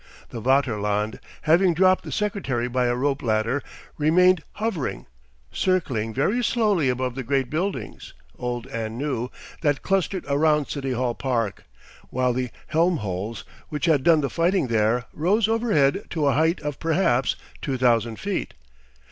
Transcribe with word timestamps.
The 0.29 0.41
Vaterland, 0.41 1.19
having 1.43 1.75
dropped 1.75 2.03
the 2.03 2.11
secretary 2.11 2.67
by 2.67 2.87
a 2.87 2.95
rope 2.95 3.21
ladder, 3.21 3.61
remained 3.99 4.41
hovering, 4.53 5.05
circling 5.51 6.11
very 6.11 6.43
slowly 6.43 6.89
above 6.89 7.13
the 7.13 7.21
great 7.21 7.51
buildings, 7.51 8.15
old 8.35 8.65
and 8.65 8.97
new, 8.97 9.29
that 9.61 9.83
clustered 9.83 10.25
round 10.27 10.69
City 10.69 10.93
Hall 10.93 11.13
Park, 11.13 11.65
while 12.09 12.33
the 12.33 12.49
Helmholz, 12.73 13.43
which 13.69 13.85
had 13.85 14.01
done 14.01 14.21
the 14.21 14.29
fighting 14.31 14.69
there, 14.69 15.05
rose 15.13 15.47
overhead 15.47 16.05
to 16.09 16.25
a 16.25 16.33
height 16.33 16.59
of 16.61 16.79
perhaps 16.79 17.35
two 17.61 17.77
thousand 17.77 18.15
feet. 18.19 18.55